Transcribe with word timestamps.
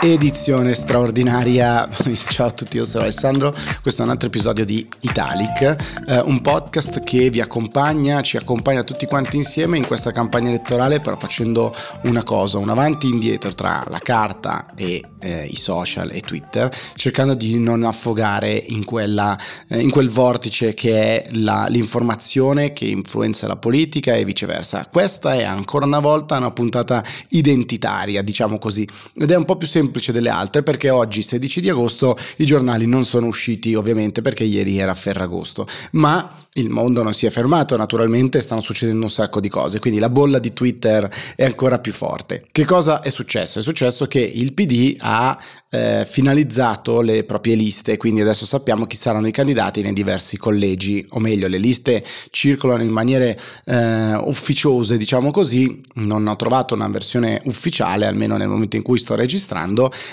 edizione 0.00 0.74
straordinaria. 0.74 1.88
Ciao 2.28 2.46
a 2.46 2.50
tutti, 2.50 2.76
io 2.76 2.84
sono 2.84 3.02
Alessandro. 3.02 3.54
Questo 3.82 4.02
è 4.02 4.04
un 4.04 4.10
altro 4.10 4.28
episodio 4.28 4.64
di 4.64 4.88
Italic, 5.00 5.76
eh, 6.06 6.20
un 6.20 6.40
podcast 6.40 7.02
che 7.02 7.28
vi 7.28 7.40
accompagna, 7.40 8.20
ci 8.20 8.36
accompagna 8.36 8.82
tutti 8.82 9.06
quanti 9.06 9.36
insieme 9.36 9.76
in 9.76 9.86
questa 9.86 10.12
campagna 10.12 10.48
elettorale, 10.48 11.00
però 11.00 11.18
facendo 11.18 11.74
una 12.04 12.22
cosa, 12.22 12.58
un 12.58 12.70
avanti 12.70 13.06
e 13.06 13.10
indietro 13.10 13.54
tra 13.54 13.84
la 13.88 13.98
carta 13.98 14.72
e 14.74 15.04
eh, 15.18 15.44
i 15.44 15.56
social 15.56 16.10
e 16.12 16.20
Twitter, 16.20 16.70
cercando 16.94 17.34
di 17.34 17.58
non 17.58 17.82
affogare 17.82 18.52
in, 18.52 18.84
quella, 18.84 19.38
eh, 19.68 19.80
in 19.80 19.90
quel 19.90 20.08
vortice 20.08 20.72
che 20.72 21.22
è 21.22 21.28
la, 21.32 21.66
l'informazione 21.68 22.72
che 22.72 22.86
influenza 22.86 23.46
la 23.46 23.56
politica 23.56 24.14
e 24.14 24.24
viceversa. 24.24 24.88
Questa 24.90 25.34
è 25.34 25.42
ancora 25.42 25.84
una 25.84 26.00
volta 26.00 26.38
una 26.38 26.52
puntata 26.52 27.04
identitaria, 27.30 28.22
diciamo 28.22 28.58
così, 28.58 28.88
ed 29.14 29.30
è 29.30 29.36
un 29.36 29.44
po' 29.44 29.56
più 29.56 29.66
semplice 29.66 29.79
semplice 29.80 30.12
delle 30.12 30.28
altre 30.28 30.62
perché 30.62 30.90
oggi 30.90 31.22
16 31.22 31.60
di 31.62 31.70
agosto 31.70 32.16
i 32.36 32.44
giornali 32.44 32.86
non 32.86 33.04
sono 33.04 33.26
usciti 33.26 33.74
ovviamente 33.74 34.20
perché 34.20 34.44
ieri 34.44 34.78
era 34.78 34.94
Ferragosto, 34.94 35.66
ma 35.92 36.40
il 36.54 36.68
mondo 36.68 37.02
non 37.02 37.14
si 37.14 37.26
è 37.26 37.30
fermato, 37.30 37.76
naturalmente 37.76 38.40
stanno 38.40 38.60
succedendo 38.60 39.04
un 39.04 39.10
sacco 39.10 39.40
di 39.40 39.48
cose, 39.48 39.78
quindi 39.78 40.00
la 40.00 40.10
bolla 40.10 40.40
di 40.40 40.52
Twitter 40.52 41.08
è 41.36 41.44
ancora 41.44 41.78
più 41.78 41.92
forte. 41.92 42.44
Che 42.50 42.64
cosa 42.64 43.02
è 43.02 43.10
successo? 43.10 43.60
È 43.60 43.62
successo 43.62 44.06
che 44.06 44.18
il 44.18 44.52
PD 44.52 44.96
ha 44.98 45.38
eh, 45.70 46.04
finalizzato 46.08 47.02
le 47.02 47.22
proprie 47.22 47.54
liste, 47.54 47.96
quindi 47.96 48.20
adesso 48.20 48.46
sappiamo 48.46 48.86
chi 48.86 48.96
saranno 48.96 49.28
i 49.28 49.32
candidati 49.32 49.80
nei 49.80 49.92
diversi 49.92 50.36
collegi, 50.36 51.06
o 51.10 51.20
meglio, 51.20 51.46
le 51.46 51.58
liste 51.58 52.04
circolano 52.30 52.82
in 52.82 52.90
maniere 52.90 53.38
eh, 53.66 54.16
ufficiose, 54.16 54.96
diciamo 54.96 55.30
così, 55.30 55.80
non 55.94 56.26
ho 56.26 56.34
trovato 56.34 56.74
una 56.74 56.88
versione 56.88 57.40
ufficiale, 57.44 58.06
almeno 58.06 58.36
nel 58.36 58.48
momento 58.48 58.74
in 58.74 58.82
cui 58.82 58.98
sto 58.98 59.14
registrando, 59.14 59.59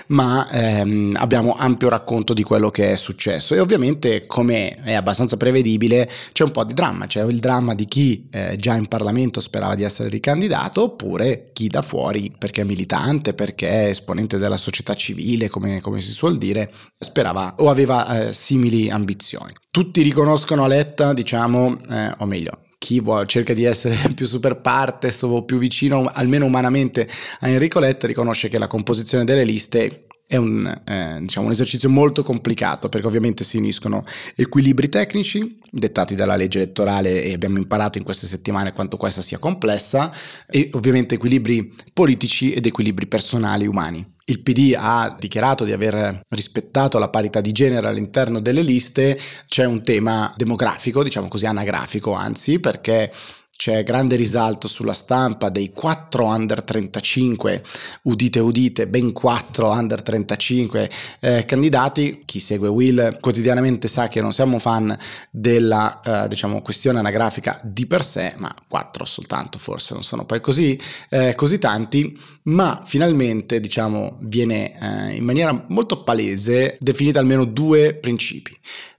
ma 0.08 0.50
ehm, 0.50 1.16
abbiamo 1.18 1.56
ampio 1.58 1.90
racconto 1.90 2.34
di 2.34 2.44
quello 2.44 2.70
che 2.70 2.92
è 2.92 2.96
successo 2.96 3.54
e 3.54 3.60
ovviamente 3.60 4.26
come 4.26 4.76
è 4.84 4.94
abbastanza 4.94 5.38
prevedibile 5.38 6.10
c'è 6.32 6.44
un 6.44 6.52
po' 6.52 6.64
di 6.64 6.74
dramma, 6.74 7.08
c'è 7.08 7.24
il 7.24 7.40
dramma 7.40 7.74
di 7.74 7.86
chi 7.86 8.28
eh, 8.32 8.56
già 8.58 8.76
in 8.76 8.88
Parlamento 8.88 9.40
sperava 9.40 9.76
di 9.76 9.84
essere 9.84 10.10
ricandidato 10.10 10.84
oppure 10.84 11.52
chi 11.54 11.68
da 11.68 11.82
fuori 11.82 12.34
perché 12.38 12.62
è 12.62 12.66
militante, 12.66 13.34
perché 13.34 13.70
è 13.70 13.88
esponente 13.90 14.38
della 14.38 14.58
società 14.58 14.94
civile, 14.94 15.50
come, 15.50 15.82
come 15.82 16.02
si 16.02 16.12
suol 16.12 16.38
dire, 16.38 16.72
sperava 16.98 17.56
o 17.60 17.70
aveva 17.70 18.28
eh, 18.28 18.34
simili 18.34 18.90
ambizioni. 18.90 19.54
Tutti 19.72 20.02
riconoscono 20.02 20.68
Letta, 20.68 21.14
diciamo, 21.14 21.80
eh, 21.90 22.14
o 22.18 22.26
meglio, 22.26 22.67
chi 22.78 23.00
vuole, 23.00 23.26
cerca 23.26 23.54
di 23.54 23.64
essere 23.64 23.98
più 24.14 24.26
super 24.26 24.62
partes 24.62 25.22
o 25.24 25.44
più 25.44 25.58
vicino 25.58 26.10
almeno 26.14 26.46
umanamente 26.46 27.08
a 27.40 27.48
Enrico 27.48 27.80
Letta 27.80 28.08
riconosce 28.08 28.50
che 28.50 28.60
la 28.60 28.68
composizione 28.68 29.24
delle 29.24 29.44
liste 29.44 30.08
è 30.28 30.36
un, 30.36 30.66
eh, 30.86 31.18
diciamo, 31.22 31.46
un, 31.46 31.54
esercizio 31.54 31.90
molto 31.90 32.22
complicato 32.22 32.90
perché 32.90 33.08
ovviamente 33.08 33.46
si 33.46 33.58
uniscono 33.58 34.04
equilibri 34.36 34.90
tecnici 34.90 35.58
dettati 35.72 36.16
dalla 36.16 36.36
legge 36.36 36.60
elettorale 36.60 37.24
e 37.24 37.34
abbiamo 37.34 37.58
imparato 37.58 37.98
in 37.98 38.04
queste 38.04 38.28
settimane 38.28 38.74
quanto 38.74 38.98
questa 38.98 39.22
sia 39.22 39.38
complessa 39.38 40.14
e 40.48 40.70
ovviamente 40.74 41.16
equilibri 41.16 41.74
politici 41.94 42.52
ed 42.52 42.66
equilibri 42.66 43.08
personali 43.08 43.66
umani. 43.68 44.16
Il 44.30 44.42
PD 44.42 44.76
ha 44.78 45.16
dichiarato 45.18 45.64
di 45.64 45.72
aver 45.72 46.20
rispettato 46.28 47.00
la 47.00 47.10
parità 47.10 47.40
di 47.40 47.54
genere 47.54 47.88
all'interno 47.88 48.42
delle 48.42 48.62
liste, 48.62 49.18
c'è 49.48 49.64
un 49.64 49.82
tema 49.82 50.34
demografico, 50.36 51.02
diciamo 51.02 51.30
così 51.30 51.46
anagrafico 51.46 52.12
anzi, 52.12 52.60
perché 52.60 53.10
c'è 53.58 53.84
grande 53.84 54.16
risalto 54.16 54.68
sulla 54.68 54.94
stampa 54.94 55.50
dei 55.50 55.72
4 55.72 56.26
under 56.26 56.64
35, 56.64 57.64
udite 58.04 58.40
udite, 58.40 58.88
ben 58.88 59.12
4 59.12 59.70
under 59.70 60.04
35 60.04 60.90
eh, 61.20 61.44
candidati. 61.44 62.22
Chi 62.24 62.40
segue 62.40 62.68
Will 62.68 63.18
quotidianamente 63.20 63.88
sa 63.88 64.08
che 64.08 64.22
non 64.22 64.32
siamo 64.32 64.60
fan 64.60 64.96
della 65.32 66.00
eh, 66.02 66.28
diciamo, 66.28 66.62
questione 66.62 67.00
anagrafica 67.00 67.60
di 67.64 67.88
per 67.88 68.04
sé, 68.04 68.36
ma 68.38 68.54
4 68.68 69.06
soltanto 69.06 69.58
forse 69.58 69.96
non 69.96 70.04
sono 70.04 70.26
poi 70.26 70.40
così, 70.40 70.80
eh, 71.10 71.34
così 71.34 71.58
tanti, 71.58 72.16
ma 72.44 72.84
finalmente 72.86 73.60
diciamo, 73.60 74.20
viene 74.22 74.80
eh, 74.80 75.16
in 75.16 75.24
maniera 75.24 75.66
molto 75.70 76.04
palese 76.04 76.78
definita 76.80 77.20
almeno 77.20 77.44
due 77.44 77.96
principi. 77.96 78.56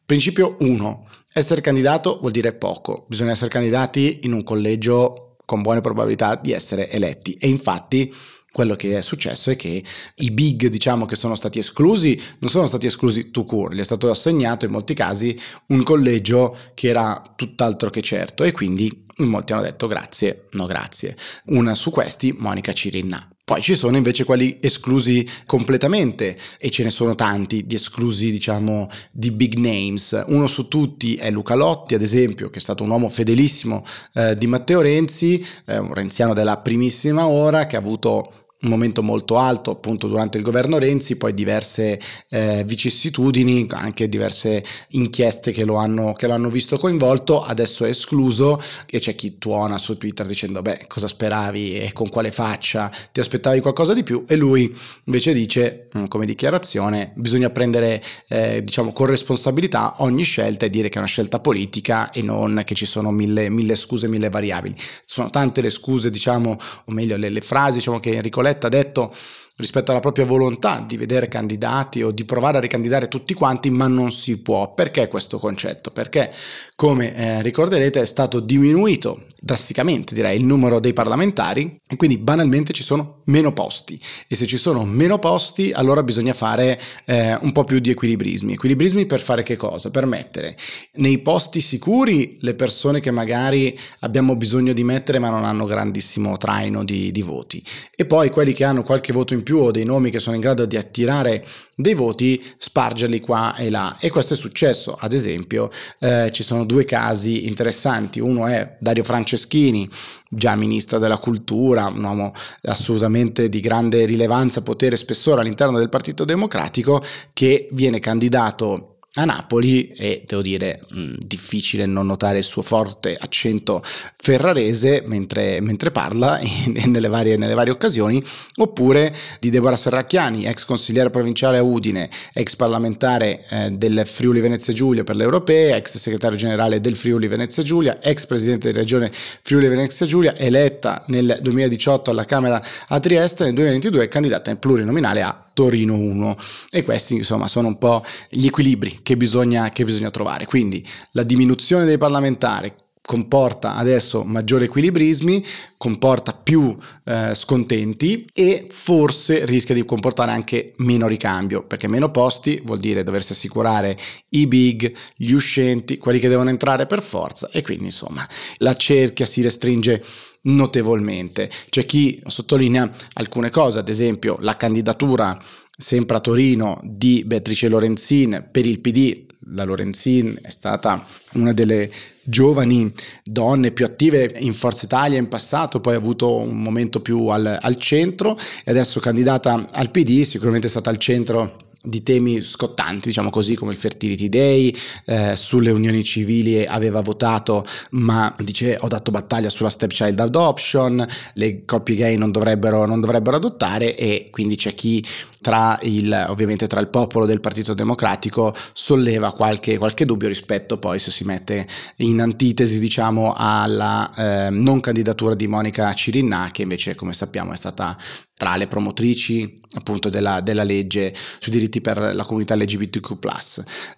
Principio 0.08 0.56
1 0.60 1.06
essere 1.34 1.60
candidato 1.60 2.16
vuol 2.18 2.32
dire 2.32 2.54
poco, 2.54 3.04
bisogna 3.08 3.32
essere 3.32 3.50
candidati 3.50 4.20
in 4.22 4.32
un 4.32 4.42
collegio 4.42 5.34
con 5.44 5.60
buone 5.60 5.82
probabilità 5.82 6.34
di 6.36 6.50
essere 6.52 6.90
eletti 6.90 7.34
e 7.34 7.46
infatti 7.48 8.10
quello 8.50 8.74
che 8.74 8.96
è 8.96 9.02
successo 9.02 9.50
è 9.50 9.56
che 9.56 9.84
i 10.14 10.30
big, 10.30 10.68
diciamo, 10.68 11.04
che 11.04 11.14
sono 11.14 11.34
stati 11.34 11.58
esclusi, 11.58 12.18
non 12.38 12.48
sono 12.48 12.64
stati 12.64 12.86
esclusi 12.86 13.30
to 13.30 13.44
cure, 13.44 13.74
gli 13.74 13.80
è 13.80 13.84
stato 13.84 14.08
assegnato 14.08 14.64
in 14.64 14.70
molti 14.70 14.94
casi 14.94 15.38
un 15.66 15.82
collegio 15.82 16.56
che 16.72 16.88
era 16.88 17.22
tutt'altro 17.36 17.90
che 17.90 18.00
certo 18.00 18.44
e 18.44 18.52
quindi 18.52 19.04
molti 19.16 19.52
hanno 19.52 19.60
detto 19.60 19.88
grazie, 19.88 20.46
no 20.52 20.64
grazie. 20.64 21.14
Una 21.48 21.74
su 21.74 21.90
questi, 21.90 22.34
Monica 22.34 22.72
Cirinna. 22.72 23.28
Poi 23.48 23.62
ci 23.62 23.76
sono 23.76 23.96
invece 23.96 24.24
quelli 24.24 24.58
esclusi 24.60 25.26
completamente 25.46 26.36
e 26.58 26.68
ce 26.68 26.82
ne 26.82 26.90
sono 26.90 27.14
tanti 27.14 27.66
di 27.66 27.76
esclusi, 27.76 28.30
diciamo, 28.30 28.90
di 29.10 29.30
big 29.30 29.54
names. 29.54 30.22
Uno 30.26 30.46
su 30.46 30.68
tutti 30.68 31.16
è 31.16 31.30
Luca 31.30 31.54
Lotti, 31.54 31.94
ad 31.94 32.02
esempio, 32.02 32.50
che 32.50 32.58
è 32.58 32.60
stato 32.60 32.82
un 32.82 32.90
uomo 32.90 33.08
fedelissimo 33.08 33.82
eh, 34.12 34.36
di 34.36 34.46
Matteo 34.46 34.82
Renzi, 34.82 35.42
eh, 35.64 35.78
un 35.78 35.94
renziano 35.94 36.34
della 36.34 36.58
primissima 36.58 37.26
ora, 37.26 37.64
che 37.64 37.76
ha 37.76 37.78
avuto 37.78 38.47
un 38.60 38.70
momento 38.70 39.02
molto 39.02 39.38
alto 39.38 39.70
appunto 39.70 40.08
durante 40.08 40.36
il 40.36 40.42
governo 40.42 40.78
Renzi, 40.78 41.16
poi 41.16 41.32
diverse 41.32 42.00
eh, 42.30 42.64
vicissitudini, 42.66 43.66
anche 43.70 44.08
diverse 44.08 44.64
inchieste 44.90 45.52
che 45.52 45.64
lo, 45.64 45.76
hanno, 45.76 46.12
che 46.14 46.26
lo 46.26 46.32
hanno 46.32 46.50
visto 46.50 46.76
coinvolto, 46.78 47.42
adesso 47.42 47.84
è 47.84 47.88
escluso 47.88 48.60
e 48.90 48.98
c'è 48.98 49.14
chi 49.14 49.38
tuona 49.38 49.78
su 49.78 49.96
Twitter 49.96 50.26
dicendo 50.26 50.62
beh 50.62 50.86
cosa 50.88 51.06
speravi 51.06 51.78
e 51.78 51.92
con 51.92 52.08
quale 52.08 52.32
faccia? 52.32 52.90
Ti 53.12 53.20
aspettavi 53.20 53.60
qualcosa 53.60 53.94
di 53.94 54.02
più? 54.02 54.24
E 54.26 54.34
lui 54.34 54.74
invece 55.04 55.32
dice 55.32 55.88
mm, 55.96 56.06
come 56.06 56.26
dichiarazione 56.26 57.12
bisogna 57.14 57.50
prendere 57.50 58.02
eh, 58.26 58.62
diciamo 58.64 58.92
con 58.92 59.06
responsabilità 59.06 59.94
ogni 59.98 60.24
scelta 60.24 60.66
e 60.66 60.70
dire 60.70 60.88
che 60.88 60.96
è 60.96 60.98
una 60.98 61.06
scelta 61.06 61.38
politica 61.38 62.10
e 62.10 62.22
non 62.22 62.62
che 62.64 62.74
ci 62.74 62.86
sono 62.86 63.12
mille, 63.12 63.50
mille 63.50 63.76
scuse, 63.76 64.08
mille 64.08 64.30
variabili. 64.30 64.74
Sono 65.04 65.30
tante 65.30 65.60
le 65.60 65.70
scuse 65.70 66.10
diciamo 66.10 66.56
o 66.86 66.92
meglio 66.92 67.16
le, 67.16 67.28
le 67.28 67.40
frasi 67.40 67.76
diciamo 67.78 68.00
che 68.00 68.14
Enrico 68.14 68.40
Letta 68.48 68.66
ha 68.66 68.70
detto 68.70 69.14
rispetto 69.58 69.90
alla 69.90 70.00
propria 70.00 70.24
volontà 70.24 70.84
di 70.86 70.96
vedere 70.96 71.28
candidati 71.28 72.02
o 72.02 72.10
di 72.10 72.24
provare 72.24 72.58
a 72.58 72.60
ricandidare 72.60 73.08
tutti 73.08 73.34
quanti, 73.34 73.70
ma 73.70 73.86
non 73.86 74.10
si 74.10 74.38
può. 74.38 74.72
Perché 74.74 75.08
questo 75.08 75.38
concetto? 75.38 75.90
Perché, 75.90 76.32
come 76.74 77.14
eh, 77.14 77.42
ricorderete, 77.42 78.00
è 78.00 78.06
stato 78.06 78.40
diminuito 78.40 79.24
drasticamente, 79.40 80.14
direi, 80.14 80.38
il 80.38 80.44
numero 80.44 80.80
dei 80.80 80.92
parlamentari 80.92 81.80
e 81.86 81.96
quindi 81.96 82.18
banalmente 82.18 82.72
ci 82.72 82.82
sono 82.82 83.22
meno 83.26 83.52
posti. 83.52 84.00
E 84.26 84.34
se 84.34 84.46
ci 84.46 84.56
sono 84.56 84.84
meno 84.84 85.18
posti, 85.18 85.72
allora 85.72 86.02
bisogna 86.02 86.32
fare 86.32 86.80
eh, 87.04 87.36
un 87.40 87.52
po' 87.52 87.64
più 87.64 87.78
di 87.78 87.90
equilibrismi. 87.90 88.54
Equilibrismi 88.54 89.06
per 89.06 89.20
fare 89.20 89.42
che 89.42 89.56
cosa? 89.56 89.90
Per 89.90 90.06
mettere 90.06 90.56
nei 90.94 91.18
posti 91.18 91.60
sicuri 91.60 92.38
le 92.40 92.54
persone 92.54 93.00
che 93.00 93.10
magari 93.10 93.78
abbiamo 94.00 94.36
bisogno 94.36 94.72
di 94.72 94.84
mettere 94.84 95.18
ma 95.18 95.30
non 95.30 95.44
hanno 95.44 95.64
grandissimo 95.64 96.36
traino 96.36 96.84
di, 96.84 97.10
di 97.10 97.22
voti. 97.22 97.62
E 97.94 98.06
poi 98.06 98.30
quelli 98.30 98.52
che 98.52 98.64
hanno 98.64 98.82
qualche 98.82 99.12
voto 99.12 99.34
in 99.34 99.42
più 99.48 99.60
o 99.60 99.70
dei 99.70 99.86
nomi 99.86 100.10
che 100.10 100.18
sono 100.18 100.34
in 100.34 100.42
grado 100.42 100.66
di 100.66 100.76
attirare 100.76 101.42
dei 101.74 101.94
voti, 101.94 102.44
spargerli 102.58 103.18
qua 103.18 103.56
e 103.56 103.70
là. 103.70 103.96
E 103.98 104.10
questo 104.10 104.34
è 104.34 104.36
successo, 104.36 104.94
ad 104.94 105.14
esempio, 105.14 105.70
eh, 106.00 106.28
ci 106.32 106.42
sono 106.42 106.66
due 106.66 106.84
casi 106.84 107.46
interessanti. 107.46 108.20
Uno 108.20 108.46
è 108.46 108.76
Dario 108.78 109.04
Franceschini, 109.04 109.88
già 110.28 110.54
ministro 110.54 110.98
della 110.98 111.16
cultura, 111.16 111.86
un 111.86 112.04
uomo 112.04 112.34
assolutamente 112.64 113.48
di 113.48 113.60
grande 113.60 114.04
rilevanza, 114.04 114.60
potere 114.60 114.96
e 114.96 114.98
spessore 114.98 115.40
all'interno 115.40 115.78
del 115.78 115.88
Partito 115.88 116.26
Democratico, 116.26 117.02
che 117.32 117.70
viene 117.72 118.00
candidato 118.00 118.97
a 119.18 119.24
Napoli 119.24 119.88
e 119.88 120.22
devo 120.26 120.42
dire 120.42 120.80
mh, 120.88 121.14
difficile 121.18 121.86
non 121.86 122.06
notare 122.06 122.38
il 122.38 122.44
suo 122.44 122.62
forte 122.62 123.16
accento 123.18 123.82
ferrarese 124.16 125.02
mentre, 125.06 125.60
mentre 125.60 125.90
parla 125.90 126.38
nelle 126.86 127.08
varie, 127.08 127.36
nelle 127.36 127.54
varie, 127.54 127.72
occasioni, 127.72 128.22
oppure 128.56 129.14
di 129.40 129.50
Deborah 129.50 129.76
Serracchiani, 129.76 130.44
ex 130.44 130.64
consigliere 130.64 131.10
provinciale 131.10 131.58
a 131.58 131.62
Udine, 131.62 132.08
ex 132.32 132.54
parlamentare 132.54 133.44
eh, 133.50 133.70
del 133.72 134.02
Friuli 134.06 134.40
Venezia 134.40 134.72
Giulia 134.72 135.02
per 135.02 135.16
le 135.16 135.24
europee, 135.24 135.74
ex 135.74 135.96
segretario 135.96 136.38
generale 136.38 136.80
del 136.80 136.96
Friuli 136.96 137.26
Venezia 137.26 137.62
Giulia, 137.64 138.00
ex 138.00 138.24
presidente 138.26 138.70
di 138.70 138.78
regione 138.78 139.10
Friuli 139.12 139.66
Venezia 139.66 140.06
Giulia, 140.06 140.36
eletta 140.36 141.04
nel 141.08 141.38
2018 141.42 142.10
alla 142.10 142.24
Camera 142.24 142.62
a 142.86 143.00
Trieste, 143.00 143.44
nel 143.44 143.54
2022 143.54 144.06
candidata 144.06 144.50
in 144.50 144.58
plurinominale 144.58 145.22
a 145.22 145.47
Torino 145.58 145.96
1 145.96 146.36
e 146.70 146.84
questi 146.84 147.14
insomma 147.14 147.48
sono 147.48 147.66
un 147.66 147.78
po' 147.78 148.04
gli 148.30 148.46
equilibri 148.46 149.00
che 149.02 149.16
bisogna, 149.16 149.70
che 149.70 149.82
bisogna 149.82 150.12
trovare. 150.12 150.46
Quindi 150.46 150.86
la 151.12 151.24
diminuzione 151.24 151.84
dei 151.84 151.98
parlamentari, 151.98 152.72
comporta 153.04 153.74
adesso 153.74 154.22
maggiori 154.22 154.66
equilibrismi, 154.66 155.44
comporta 155.76 156.32
più 156.32 156.76
eh, 157.04 157.34
scontenti 157.34 158.24
e 158.32 158.68
forse 158.70 159.46
rischia 159.46 159.74
di 159.74 159.84
comportare 159.84 160.30
anche 160.30 160.74
meno 160.76 161.08
ricambio, 161.08 161.64
perché 161.64 161.88
meno 161.88 162.12
posti 162.12 162.62
vuol 162.64 162.78
dire 162.78 163.02
doversi 163.02 163.32
assicurare 163.32 163.98
i 164.28 164.46
big, 164.46 164.94
gli 165.16 165.32
uscenti, 165.32 165.98
quelli 165.98 166.20
che 166.20 166.28
devono 166.28 166.50
entrare 166.50 166.86
per 166.86 167.02
forza 167.02 167.48
e 167.50 167.62
quindi 167.62 167.86
insomma 167.86 168.24
la 168.58 168.76
cerchia 168.76 169.26
si 169.26 169.42
restringe 169.42 170.04
notevolmente. 170.42 171.50
C'è 171.68 171.84
chi 171.84 172.22
sottolinea 172.26 172.90
alcune 173.14 173.50
cose, 173.50 173.78
ad 173.78 173.88
esempio 173.88 174.38
la 174.40 174.56
candidatura 174.56 175.38
sempre 175.76 176.16
a 176.16 176.20
Torino 176.20 176.80
di 176.82 177.22
Beatrice 177.24 177.68
Lorenzin 177.68 178.48
per 178.50 178.66
il 178.66 178.80
PD 178.80 179.26
la 179.52 179.64
Lorenzin 179.64 180.38
è 180.42 180.50
stata 180.50 181.04
una 181.34 181.52
delle 181.52 181.90
giovani 182.22 182.92
donne 183.24 183.70
più 183.70 183.84
attive 183.84 184.34
in 184.38 184.52
Forza 184.52 184.84
Italia 184.84 185.18
in 185.18 185.28
passato, 185.28 185.80
poi 185.80 185.94
ha 185.94 185.98
avuto 185.98 186.36
un 186.36 186.60
momento 186.60 187.00
più 187.00 187.26
al, 187.28 187.58
al 187.60 187.76
centro 187.76 188.36
e 188.64 188.70
adesso 188.70 189.00
candidata 189.00 189.64
al 189.72 189.90
PD, 189.90 190.22
sicuramente 190.22 190.66
è 190.66 190.70
stata 190.70 190.90
al 190.90 190.98
centro 190.98 191.67
di 191.82 192.02
temi 192.02 192.40
scottanti, 192.40 193.08
diciamo 193.08 193.30
così, 193.30 193.54
come 193.54 193.72
il 193.72 193.78
Fertility 193.78 194.28
Day, 194.28 194.74
eh, 195.06 195.36
sulle 195.36 195.70
unioni 195.70 196.02
civili 196.02 196.66
aveva 196.66 197.00
votato, 197.00 197.64
ma 197.90 198.34
dice 198.40 198.76
ho 198.80 198.88
dato 198.88 199.10
battaglia 199.10 199.48
sulla 199.48 199.70
stepchild 199.70 200.18
adoption, 200.18 201.06
le 201.34 201.64
coppie 201.64 201.94
gay 201.94 202.16
non 202.16 202.30
dovrebbero, 202.30 202.84
non 202.86 203.00
dovrebbero 203.00 203.36
adottare 203.36 203.96
e 203.96 204.28
quindi 204.30 204.56
c'è 204.56 204.74
chi 204.74 205.04
tra 205.40 205.78
il, 205.82 206.26
ovviamente 206.28 206.66
tra 206.66 206.80
il 206.80 206.88
popolo 206.88 207.26
del 207.26 207.40
Partito 207.40 207.74
Democratico 207.74 208.54
solleva 208.72 209.32
qualche, 209.32 209.78
qualche 209.78 210.04
dubbio 210.04 210.28
rispetto 210.28 210.78
poi 210.78 210.98
se 210.98 211.10
si 211.10 211.24
mette 211.24 211.66
in 211.96 212.20
antitesi 212.20 212.78
diciamo 212.78 213.34
alla 213.36 214.12
eh, 214.14 214.50
non 214.50 214.80
candidatura 214.80 215.34
di 215.34 215.46
Monica 215.46 215.92
Cirinna 215.92 216.48
che 216.52 216.62
invece 216.62 216.94
come 216.94 217.12
sappiamo 217.12 217.52
è 217.52 217.56
stata 217.56 217.96
tra 218.38 218.56
le 218.56 218.68
promotrici 218.68 219.60
appunto 219.74 220.08
della, 220.08 220.40
della, 220.40 220.62
legge 220.62 221.12
sui 221.38 221.52
diritti 221.52 221.80
per 221.80 222.14
la 222.14 222.24
comunità 222.24 222.54
LGBTQ+. 222.54 223.18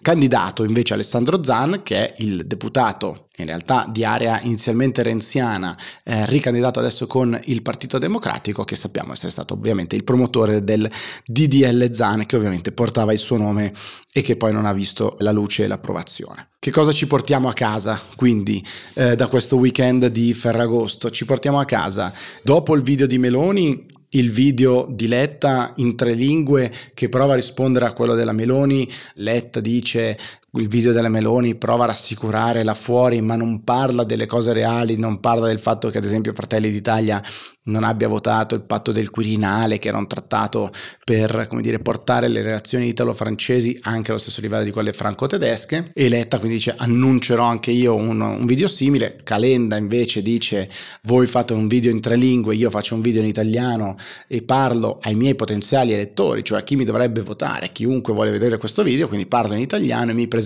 Candidato 0.01 0.63
invece 0.63 0.95
Alessandro 0.95 1.43
Zan, 1.43 1.81
che 1.83 2.13
è 2.13 2.21
il 2.23 2.45
deputato 2.45 3.27
in 3.37 3.45
realtà 3.45 3.87
di 3.89 4.03
area 4.03 4.41
inizialmente 4.41 5.03
renziana, 5.03 5.77
eh, 6.03 6.25
ricandidato 6.25 6.79
adesso 6.79 7.07
con 7.07 7.39
il 7.45 7.61
Partito 7.61 7.97
Democratico, 7.97 8.65
che 8.65 8.75
sappiamo 8.75 9.13
essere 9.13 9.31
stato 9.31 9.53
ovviamente 9.53 9.95
il 9.95 10.03
promotore 10.03 10.63
del 10.63 10.89
DDL 11.25 11.93
Zan, 11.93 12.25
che 12.25 12.35
ovviamente 12.35 12.71
portava 12.71 13.13
il 13.13 13.19
suo 13.19 13.37
nome 13.37 13.73
e 14.11 14.21
che 14.21 14.35
poi 14.35 14.51
non 14.51 14.65
ha 14.65 14.73
visto 14.73 15.15
la 15.19 15.31
luce 15.31 15.63
e 15.63 15.67
l'approvazione. 15.67 16.49
Che 16.59 16.71
cosa 16.71 16.91
ci 16.91 17.07
portiamo 17.07 17.47
a 17.47 17.53
casa 17.53 17.99
quindi 18.15 18.63
eh, 18.93 19.15
da 19.15 19.27
questo 19.27 19.55
weekend 19.55 20.07
di 20.07 20.33
Ferragosto? 20.33 21.09
Ci 21.09 21.25
portiamo 21.25 21.59
a 21.59 21.65
casa 21.65 22.13
dopo 22.43 22.75
il 22.75 22.81
video 22.81 23.07
di 23.07 23.17
Meloni 23.17 23.89
il 24.13 24.31
video 24.31 24.87
di 24.89 25.07
Letta 25.07 25.73
in 25.77 25.95
tre 25.95 26.13
lingue 26.13 26.71
che 26.93 27.09
prova 27.09 27.33
a 27.33 27.35
rispondere 27.35 27.85
a 27.85 27.93
quello 27.93 28.13
della 28.13 28.33
Meloni. 28.33 28.89
Letta 29.15 29.59
dice 29.59 30.17
il 30.53 30.67
video 30.67 30.91
della 30.91 31.07
Meloni 31.07 31.55
prova 31.55 31.85
a 31.85 31.87
rassicurare 31.87 32.63
là 32.63 32.73
fuori, 32.73 33.21
ma 33.21 33.37
non 33.37 33.63
parla 33.63 34.03
delle 34.03 34.25
cose 34.25 34.51
reali, 34.51 34.97
non 34.97 35.21
parla 35.21 35.47
del 35.47 35.59
fatto 35.59 35.89
che 35.89 35.97
ad 35.97 36.03
esempio 36.03 36.33
Fratelli 36.33 36.69
d'Italia 36.69 37.23
non 37.63 37.83
abbia 37.83 38.07
votato 38.07 38.55
il 38.55 38.63
patto 38.63 38.91
del 38.91 39.11
Quirinale, 39.11 39.77
che 39.77 39.87
era 39.87 39.97
un 39.97 40.07
trattato 40.07 40.71
per 41.05 41.45
come 41.47 41.61
dire, 41.61 41.79
portare 41.79 42.27
le 42.27 42.41
relazioni 42.41 42.87
italo-francesi 42.87 43.79
anche 43.83 44.09
allo 44.11 44.19
stesso 44.19 44.41
livello 44.41 44.63
di 44.63 44.71
quelle 44.71 44.93
franco-tedesche. 44.93 45.91
E 45.93 46.09
Letta 46.09 46.39
quindi 46.39 46.57
dice 46.57 46.73
annuncerò 46.75 47.45
anche 47.45 47.71
io 47.71 47.95
un, 47.95 48.19
un 48.19 48.45
video 48.45 48.67
simile. 48.67 49.21
Calenda 49.23 49.77
invece 49.77 50.21
dice 50.21 50.69
voi 51.03 51.27
fate 51.27 51.53
un 51.53 51.67
video 51.67 51.91
in 51.91 52.01
tre 52.01 52.15
lingue, 52.15 52.55
io 52.55 52.69
faccio 52.69 52.95
un 52.95 53.01
video 53.01 53.21
in 53.21 53.27
italiano 53.27 53.95
e 54.27 54.41
parlo 54.41 54.97
ai 55.01 55.15
miei 55.15 55.35
potenziali 55.35 55.93
elettori, 55.93 56.43
cioè 56.43 56.59
a 56.59 56.63
chi 56.63 56.75
mi 56.75 56.83
dovrebbe 56.83 57.21
votare, 57.21 57.71
chiunque 57.71 58.13
vuole 58.13 58.31
vedere 58.31 58.57
questo 58.57 58.83
video, 58.83 59.07
quindi 59.07 59.27
parlo 59.27 59.53
in 59.53 59.61
italiano 59.61 60.11
e 60.11 60.13
mi 60.13 60.27
presento 60.27 60.40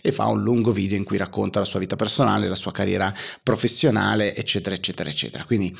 e 0.00 0.12
fa 0.12 0.26
un 0.26 0.42
lungo 0.42 0.72
video 0.72 0.96
in 0.96 1.04
cui 1.04 1.16
racconta 1.16 1.58
la 1.58 1.64
sua 1.64 1.80
vita 1.80 1.96
personale, 1.96 2.48
la 2.48 2.54
sua 2.54 2.72
carriera 2.72 3.12
professionale, 3.42 4.34
eccetera, 4.34 4.74
eccetera, 4.74 5.08
eccetera. 5.10 5.44
Quindi 5.44 5.76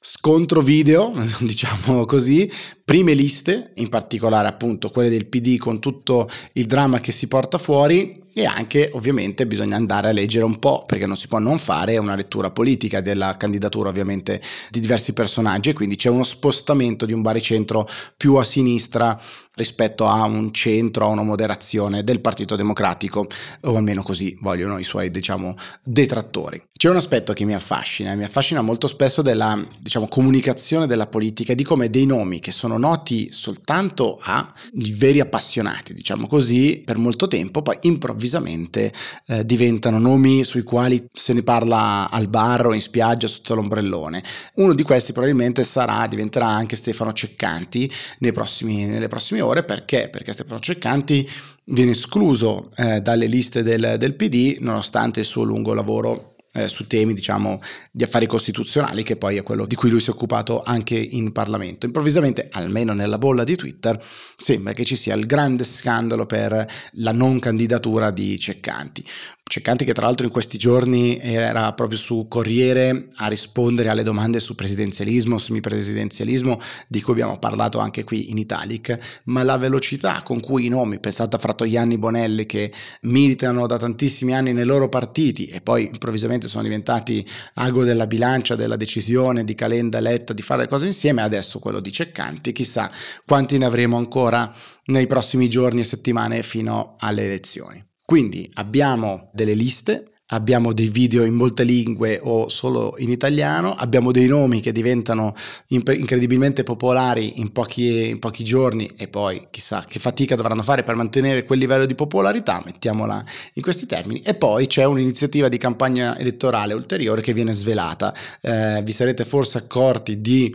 scontro 0.00 0.60
video, 0.60 1.12
diciamo 1.40 2.04
così, 2.04 2.50
prime 2.84 3.14
liste, 3.14 3.72
in 3.76 3.88
particolare 3.88 4.48
appunto 4.48 4.90
quelle 4.90 5.08
del 5.08 5.26
PD 5.26 5.56
con 5.56 5.80
tutto 5.80 6.28
il 6.52 6.66
dramma 6.66 7.00
che 7.00 7.12
si 7.12 7.26
porta 7.26 7.58
fuori 7.58 8.23
e 8.34 8.44
anche 8.44 8.90
ovviamente 8.92 9.46
bisogna 9.46 9.76
andare 9.76 10.08
a 10.08 10.12
leggere 10.12 10.44
un 10.44 10.58
po' 10.58 10.82
perché 10.84 11.06
non 11.06 11.16
si 11.16 11.28
può 11.28 11.38
non 11.38 11.58
fare 11.60 11.96
una 11.98 12.16
lettura 12.16 12.50
politica 12.50 13.00
della 13.00 13.36
candidatura 13.36 13.88
ovviamente 13.88 14.40
di 14.70 14.80
diversi 14.80 15.12
personaggi 15.12 15.70
e 15.70 15.72
quindi 15.72 15.94
c'è 15.94 16.08
uno 16.08 16.24
spostamento 16.24 17.06
di 17.06 17.12
un 17.12 17.22
baricentro 17.22 17.88
più 18.16 18.34
a 18.34 18.44
sinistra 18.44 19.18
rispetto 19.54 20.06
a 20.06 20.24
un 20.24 20.52
centro, 20.52 21.04
a 21.04 21.08
una 21.10 21.22
moderazione 21.22 22.02
del 22.02 22.20
Partito 22.20 22.56
Democratico 22.56 23.28
o 23.60 23.76
almeno 23.76 24.02
così 24.02 24.36
vogliono 24.40 24.78
i 24.78 24.84
suoi 24.84 25.12
diciamo 25.12 25.54
detrattori. 25.84 26.60
C'è 26.76 26.90
un 26.90 26.96
aspetto 26.96 27.32
che 27.32 27.44
mi 27.44 27.54
affascina, 27.54 28.16
mi 28.16 28.24
affascina 28.24 28.62
molto 28.62 28.88
spesso 28.88 29.22
della 29.22 29.56
diciamo 29.78 30.08
comunicazione 30.08 30.88
della 30.88 31.06
politica 31.06 31.54
di 31.54 31.62
come 31.62 31.88
dei 31.88 32.04
nomi 32.04 32.40
che 32.40 32.50
sono 32.50 32.78
noti 32.78 33.30
soltanto 33.30 34.18
ai 34.22 34.90
veri 34.90 35.20
appassionati, 35.20 35.94
diciamo 35.94 36.26
così, 36.26 36.82
per 36.84 36.98
molto 36.98 37.28
tempo 37.28 37.62
poi 37.62 37.78
improvvisamente 37.82 38.23
improvvisamente 38.24 38.92
eh, 39.26 39.44
diventano 39.44 39.98
nomi 39.98 40.44
sui 40.44 40.62
quali 40.62 41.00
se 41.12 41.32
ne 41.32 41.42
parla 41.42 42.10
al 42.10 42.28
bar 42.28 42.66
o 42.66 42.74
in 42.74 42.80
spiaggia 42.80 43.28
sotto 43.28 43.54
l'ombrellone. 43.54 44.22
Uno 44.54 44.74
di 44.74 44.82
questi 44.82 45.12
probabilmente 45.12 45.62
sarà, 45.64 46.06
diventerà 46.06 46.46
anche 46.46 46.76
Stefano 46.76 47.12
Ceccanti 47.12 47.90
prossimi, 48.32 48.86
nelle 48.86 49.08
prossime 49.08 49.40
ore 49.42 49.64
perché? 49.64 50.08
Perché 50.10 50.32
Stefano 50.32 50.60
Ceccanti 50.60 51.28
viene 51.66 51.92
escluso 51.92 52.70
eh, 52.76 53.00
dalle 53.00 53.26
liste 53.26 53.62
del, 53.62 53.96
del 53.98 54.14
PD 54.14 54.58
nonostante 54.60 55.20
il 55.20 55.26
suo 55.26 55.44
lungo 55.44 55.74
lavoro 55.74 56.33
eh, 56.54 56.68
su 56.68 56.86
temi 56.86 57.14
diciamo 57.14 57.60
di 57.90 58.04
affari 58.04 58.26
costituzionali 58.26 59.02
che 59.02 59.16
poi 59.16 59.36
è 59.36 59.42
quello 59.42 59.66
di 59.66 59.74
cui 59.74 59.90
lui 59.90 60.00
si 60.00 60.10
è 60.10 60.12
occupato 60.12 60.62
anche 60.64 60.96
in 60.96 61.32
Parlamento. 61.32 61.86
Improvvisamente, 61.86 62.48
almeno 62.52 62.92
nella 62.92 63.18
bolla 63.18 63.44
di 63.44 63.56
Twitter, 63.56 64.00
sembra 64.36 64.72
che 64.72 64.84
ci 64.84 64.96
sia 64.96 65.14
il 65.14 65.26
grande 65.26 65.64
scandalo 65.64 66.26
per 66.26 66.66
la 66.92 67.12
non 67.12 67.38
candidatura 67.38 68.10
di 68.10 68.38
Ceccanti. 68.38 69.04
Ceccanti 69.46 69.84
che 69.84 69.92
tra 69.92 70.06
l'altro 70.06 70.24
in 70.24 70.32
questi 70.32 70.56
giorni 70.56 71.18
era 71.20 71.72
proprio 71.74 71.98
su 71.98 72.26
Corriere 72.28 73.10
a 73.16 73.26
rispondere 73.26 73.90
alle 73.90 74.02
domande 74.02 74.40
su 74.40 74.54
presidenzialismo, 74.54 75.36
semipresidenzialismo, 75.36 76.58
di 76.88 77.02
cui 77.02 77.12
abbiamo 77.12 77.38
parlato 77.38 77.78
anche 77.78 78.04
qui 78.04 78.30
in 78.30 78.38
Italic, 78.38 79.20
ma 79.24 79.42
la 79.42 79.58
velocità 79.58 80.22
con 80.24 80.40
cui 80.40 80.64
i 80.64 80.68
nomi, 80.70 80.98
pensate 80.98 81.36
a 81.36 81.38
Frattoianni 81.38 81.98
Bonelli 81.98 82.46
che 82.46 82.72
militano 83.02 83.66
da 83.66 83.76
tantissimi 83.76 84.34
anni 84.34 84.54
nei 84.54 84.64
loro 84.64 84.88
partiti 84.88 85.44
e 85.44 85.60
poi 85.60 85.86
improvvisamente 85.86 86.48
sono 86.48 86.62
diventati 86.62 87.24
ago 87.54 87.84
della 87.84 88.06
bilancia 88.06 88.56
della 88.56 88.76
decisione 88.76 89.44
di 89.44 89.54
Calenda 89.54 90.00
Letta 90.00 90.32
di 90.32 90.42
fare 90.42 90.62
le 90.62 90.68
cose 90.68 90.86
insieme, 90.86 91.20
adesso 91.22 91.58
quello 91.58 91.80
di 91.80 91.92
Ceccanti, 91.92 92.50
chissà 92.52 92.90
quanti 93.26 93.58
ne 93.58 93.66
avremo 93.66 93.98
ancora 93.98 94.52
nei 94.86 95.06
prossimi 95.06 95.48
giorni 95.50 95.80
e 95.80 95.84
settimane 95.84 96.42
fino 96.42 96.96
alle 96.98 97.24
elezioni. 97.26 97.92
Quindi 98.04 98.50
abbiamo 98.54 99.30
delle 99.32 99.54
liste, 99.54 100.10
abbiamo 100.28 100.72
dei 100.72 100.88
video 100.88 101.24
in 101.24 101.34
molte 101.34 101.64
lingue 101.64 102.20
o 102.22 102.48
solo 102.48 102.96
in 102.98 103.10
italiano, 103.10 103.74
abbiamo 103.74 104.12
dei 104.12 104.26
nomi 104.26 104.60
che 104.60 104.72
diventano 104.72 105.34
incredibilmente 105.68 106.64
popolari 106.64 107.40
in 107.40 107.52
pochi, 107.52 108.08
in 108.08 108.18
pochi, 108.18 108.44
giorni 108.44 108.90
e 108.96 109.08
poi 109.08 109.48
chissà 109.50 109.84
che 109.88 109.98
fatica 109.98 110.34
dovranno 110.34 110.62
fare 110.62 110.82
per 110.82 110.96
mantenere 110.96 111.44
quel 111.44 111.58
livello 111.58 111.86
di 111.86 111.94
popolarità, 111.94 112.62
mettiamola 112.64 113.24
in 113.54 113.62
questi 113.62 113.86
termini, 113.86 114.20
e 114.20 114.34
poi 114.34 114.66
c'è 114.66 114.84
un'iniziativa 114.84 115.48
di 115.48 115.56
campagna 115.56 116.18
elettorale 116.18 116.74
ulteriore 116.74 117.22
che 117.22 117.32
viene 117.32 117.52
svelata. 117.52 118.14
Eh, 118.40 118.82
vi 118.82 118.92
sarete 118.92 119.24
forse 119.24 119.58
accorti 119.58 120.20
di 120.20 120.54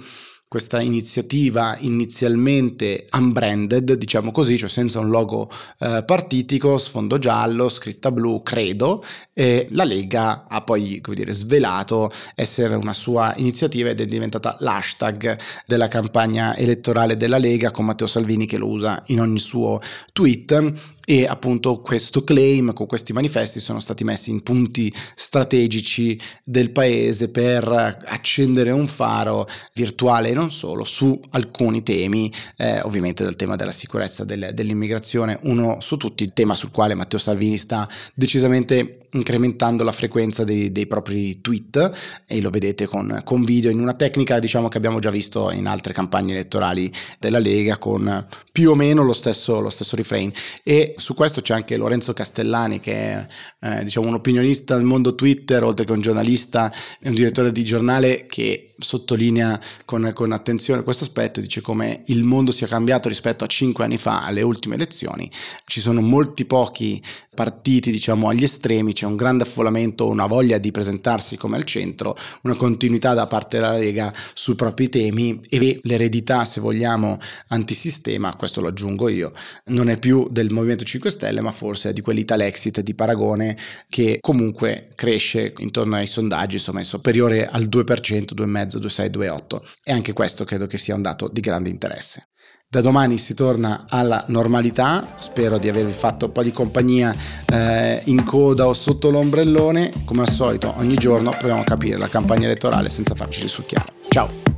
questa 0.50 0.82
iniziativa 0.82 1.78
inizialmente 1.78 3.06
unbranded, 3.12 3.94
diciamo 3.94 4.32
così, 4.32 4.58
cioè 4.58 4.68
senza 4.68 4.98
un 4.98 5.10
logo 5.10 5.48
eh, 5.78 6.04
partitico, 6.04 6.80
sfondo 6.80 7.20
giallo, 7.20 7.70
scritta 7.70 8.12
blu, 8.12 8.42
credo, 8.42 9.04
e 9.32 9.68
la 9.70 9.84
Lega 9.84 10.48
ha 10.48 10.62
poi 10.64 11.02
come 11.02 11.18
dire, 11.18 11.34
svelato 11.34 12.12
essere 12.34 12.74
una 12.74 12.94
sua 12.94 13.32
iniziativa 13.38 13.90
ed 13.90 14.00
è 14.00 14.08
diventata 14.08 14.58
l'hashtag 14.62 15.38
della 15.68 15.88
campagna 15.88 16.58
elettorale 16.58 17.16
della 17.16 17.38
Lega 17.38 17.70
con 17.70 17.86
Matteo 17.86 18.08
Salvini 18.08 18.48
che 18.48 18.58
lo 18.58 18.70
usa 18.70 19.04
in 19.08 19.22
ogni 19.22 19.38
suo 19.38 19.80
tweet 20.12 20.98
e 21.12 21.26
appunto 21.26 21.82
questo 21.82 22.24
claim 22.24 22.72
con 22.72 22.86
questi 22.86 23.14
manifesti 23.14 23.60
sono 23.60 23.80
stati 23.80 24.04
messi 24.04 24.30
in 24.30 24.44
punti 24.44 24.94
strategici 25.16 26.22
del 26.44 26.70
paese 26.70 27.32
per 27.32 27.68
accendere 28.06 28.70
un 28.70 28.86
faro 28.86 29.48
virtuale 29.74 30.30
e 30.30 30.34
non 30.36 30.52
solo 30.52 30.84
su 30.84 31.20
alcuni 31.32 31.82
temi, 31.82 32.32
eh, 32.58 32.82
ovviamente 32.82 33.24
dal 33.24 33.36
tema 33.36 33.56
della 33.56 33.72
sicurezza 33.72 34.24
del, 34.24 34.52
dell'immigrazione, 34.54 35.40
uno 35.46 35.82
su 35.82 35.98
tutti, 35.98 36.24
il 36.24 36.34
tema 36.34 36.54
sul 36.54 36.70
quale 36.70 36.94
Matteo 36.94 37.18
Salvini 37.18 37.58
sta 37.58 37.90
decisamente 38.14 39.08
incrementando 39.12 39.84
la 39.84 39.92
frequenza 39.92 40.44
dei, 40.44 40.72
dei 40.72 40.88
propri 40.88 41.42
tweet 41.42 42.22
e 42.26 42.42
lo 42.42 42.50
vedete 42.50 42.86
con, 42.86 43.22
con, 43.24 43.44
video 43.44 43.72
in 43.72 43.80
una 43.80 43.94
tecnica 43.94 44.40
diciamo 44.40 44.68
che 44.68 44.78
abbiamo 44.78 45.00
già 45.00 45.10
visto 45.10 45.52
in 45.52 45.68
altre 45.68 45.94
campagne 45.94 46.34
elettorali 46.34 46.92
della 47.18 47.40
Lega 47.40 47.78
con 47.78 48.28
più 48.52 48.72
o 48.72 48.76
meno 48.76 49.04
lo 49.04 49.14
stesso, 49.14 49.60
lo 49.62 49.70
stesso 49.70 49.96
refrain. 49.96 50.32
E 50.64 50.94
su 50.98 51.14
questo 51.14 51.42
c'è 51.42 51.54
anche 51.54 51.78
Lorenzo 51.78 52.14
Castellani 52.14 52.80
che 52.80 52.94
è 52.94 53.28
eh, 53.62 53.84
diciamo 53.84 54.08
un 54.08 54.16
opinionista 54.16 54.76
del 54.76 54.86
mondo 54.86 55.16
Twitter 55.16 55.64
oltre 55.64 55.86
che 55.86 55.92
un 55.92 56.02
giornalista 56.02 56.72
e 57.00 57.10
un 57.10 57.16
direttore 57.16 57.52
di 57.52 57.64
giornale 57.64 58.26
che 58.28 58.74
sottolinea 58.78 59.60
con, 59.86 60.12
con 60.14 60.32
attenzione 60.32 60.84
questo 60.84 61.04
aspetto 61.04 61.42
dice 61.42 61.62
come 61.62 62.04
il 62.08 62.24
mondo 62.24 62.52
sia 62.52 62.68
cambiato 62.68 63.10
rispetto 63.10 63.44
a 63.44 63.48
cinque 63.48 63.84
anni 63.84 63.98
fa 63.98 64.26
alle 64.26 64.42
ultime 64.42 64.76
elezioni. 64.76 65.30
Ci 65.66 65.80
sono 65.80 66.02
molti 66.02 66.46
pochi 66.46 67.02
partiti 67.34 67.92
diciamo 67.92 68.28
agli 68.28 68.44
estremi, 68.44 68.94
c'è 69.00 69.06
un 69.06 69.16
grande 69.16 69.44
affollamento, 69.44 70.10
una 70.10 70.26
voglia 70.26 70.58
di 70.58 70.72
presentarsi 70.72 71.38
come 71.38 71.56
al 71.56 71.64
centro, 71.64 72.18
una 72.42 72.56
continuità 72.56 73.14
da 73.14 73.28
parte 73.28 73.58
della 73.58 73.78
Lega 73.78 74.14
sui 74.34 74.56
propri 74.56 74.90
temi 74.90 75.40
e 75.48 75.80
l'eredità 75.84 76.44
se 76.44 76.60
vogliamo 76.60 77.18
antisistema, 77.48 78.36
questo 78.36 78.60
lo 78.60 78.68
aggiungo 78.68 79.08
io, 79.08 79.32
non 79.68 79.88
è 79.88 79.98
più 79.98 80.28
del 80.30 80.50
Movimento 80.50 80.84
5 80.84 81.10
Stelle 81.12 81.40
ma 81.40 81.54
forse 81.54 81.92
è 81.92 81.94
di 81.94 82.02
quell'Italexit 82.02 82.82
di 82.82 82.94
Paragone 82.94 83.58
che 83.88 84.18
comunque 84.20 84.90
cresce 84.96 85.54
intorno 85.60 85.96
ai 85.96 86.08
sondaggi, 86.08 86.56
insomma 86.56 86.82
è 86.82 86.84
superiore 86.84 87.48
al 87.48 87.70
2%, 87.70 88.34
2,5, 88.36 88.80
2,6, 88.80 89.06
2,8 89.06 89.62
e 89.82 89.94
anche 89.94 90.12
questo 90.12 90.44
credo 90.44 90.68
che 90.68 90.78
sia 90.78 90.96
un 90.96 91.02
dato 91.02 91.30
di 91.32 91.40
grande 91.40 91.70
interesse. 91.70 92.29
Da 92.72 92.82
domani 92.82 93.18
si 93.18 93.34
torna 93.34 93.86
alla 93.90 94.26
normalità, 94.28 95.16
spero 95.18 95.58
di 95.58 95.70
avervi 95.70 95.92
fatto 95.92 96.28
un 96.28 96.32
po' 96.32 96.44
di 96.44 96.52
compagnia 96.52 97.12
eh, 97.48 98.00
in 98.06 98.24
coda 98.24 98.68
o 98.68 98.74
sotto 98.74 99.10
l'ombrellone. 99.10 99.92
Come 100.06 100.22
al 100.22 100.30
solito 100.30 100.76
ogni 100.78 100.94
giorno 100.94 101.32
proviamo 101.32 101.62
a 101.62 101.64
capire 101.64 101.98
la 101.98 102.08
campagna 102.08 102.46
elettorale 102.46 102.92
senza 102.92 103.16
farci 103.16 103.42
risucchiare. 103.42 103.94
Ciao! 104.10 104.49